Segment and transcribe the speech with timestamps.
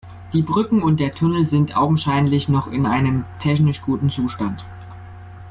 [0.33, 4.65] Die Brücken und der Tunnel sind augenscheinlich noch in einem technisch guten Zustand.